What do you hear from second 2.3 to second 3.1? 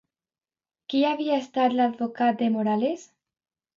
de Morales?